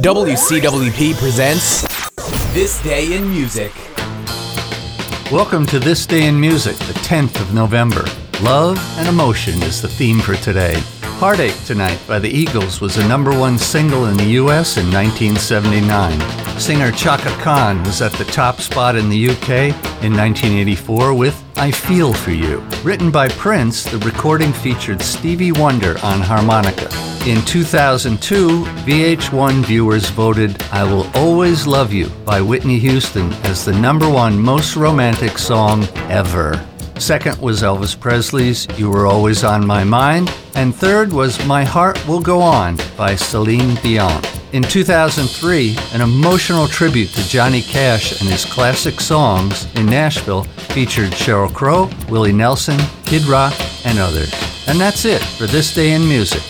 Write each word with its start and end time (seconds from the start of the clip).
WCWP 0.00 1.14
presents 1.16 1.82
This 2.54 2.82
Day 2.82 3.14
in 3.14 3.28
Music. 3.28 3.70
Welcome 5.30 5.66
to 5.66 5.78
This 5.78 6.06
Day 6.06 6.26
in 6.28 6.40
Music, 6.40 6.76
the 6.78 6.94
10th 6.94 7.38
of 7.42 7.52
November. 7.52 8.02
Love 8.40 8.78
and 8.98 9.06
emotion 9.06 9.62
is 9.62 9.82
the 9.82 9.88
theme 9.88 10.18
for 10.18 10.34
today. 10.36 10.80
Heartache 11.20 11.62
Tonight 11.66 12.00
by 12.08 12.18
the 12.18 12.30
Eagles 12.30 12.80
was 12.80 12.96
a 12.96 13.06
number 13.06 13.38
one 13.38 13.58
single 13.58 14.06
in 14.06 14.16
the 14.16 14.40
US 14.40 14.78
in 14.78 14.90
1979. 14.90 16.58
Singer 16.58 16.90
Chaka 16.92 17.30
Khan 17.42 17.82
was 17.84 18.00
at 18.00 18.12
the 18.12 18.24
top 18.24 18.62
spot 18.62 18.96
in 18.96 19.10
the 19.10 19.28
UK 19.28 19.74
in 20.02 20.16
1984 20.16 21.12
with 21.12 21.44
I 21.56 21.70
Feel 21.70 22.14
For 22.14 22.30
You. 22.30 22.60
Written 22.82 23.10
by 23.10 23.28
Prince, 23.28 23.84
the 23.84 23.98
recording 23.98 24.54
featured 24.54 25.02
Stevie 25.02 25.52
Wonder 25.52 25.98
on 26.02 26.22
harmonica. 26.22 26.88
In 27.24 27.40
2002, 27.44 28.64
VH1 28.84 29.64
viewers 29.64 30.10
voted 30.10 30.60
I 30.72 30.82
Will 30.82 31.08
Always 31.14 31.68
Love 31.68 31.92
You 31.92 32.08
by 32.24 32.42
Whitney 32.42 32.80
Houston 32.80 33.32
as 33.44 33.64
the 33.64 33.72
number 33.72 34.10
one 34.10 34.36
most 34.36 34.74
romantic 34.74 35.38
song 35.38 35.84
ever. 36.10 36.60
Second 36.98 37.40
was 37.40 37.62
Elvis 37.62 37.98
Presley's 37.98 38.66
You 38.76 38.90
Were 38.90 39.06
Always 39.06 39.44
on 39.44 39.64
My 39.64 39.84
Mind. 39.84 40.34
And 40.56 40.74
third 40.74 41.12
was 41.12 41.46
My 41.46 41.62
Heart 41.62 42.04
Will 42.08 42.20
Go 42.20 42.40
On 42.40 42.76
by 42.96 43.14
Celine 43.14 43.76
Dion. 43.76 44.20
In 44.52 44.64
2003, 44.64 45.76
an 45.92 46.00
emotional 46.00 46.66
tribute 46.66 47.10
to 47.10 47.28
Johnny 47.28 47.62
Cash 47.62 48.20
and 48.20 48.28
his 48.28 48.44
classic 48.44 49.00
songs 49.00 49.72
in 49.76 49.86
Nashville 49.86 50.42
featured 50.74 51.12
Sheryl 51.12 51.54
Crow, 51.54 51.88
Willie 52.08 52.32
Nelson, 52.32 52.80
Kid 53.04 53.22
Rock, 53.26 53.54
and 53.84 54.00
others. 54.00 54.34
And 54.66 54.80
that's 54.80 55.04
it 55.04 55.22
for 55.22 55.46
this 55.46 55.72
day 55.72 55.92
in 55.92 56.02
music. 56.08 56.42